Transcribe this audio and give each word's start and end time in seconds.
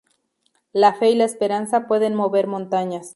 La 0.73 0.93
fe 0.95 1.11
y 1.11 1.15
la 1.15 1.25
esperanza 1.25 1.85
pueden 1.87 2.15
mover 2.15 2.47
montañas. 2.47 3.09